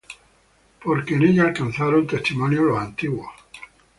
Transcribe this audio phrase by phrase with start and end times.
[0.83, 3.29] Porque por ella alcanzaron testimonio los antiguos.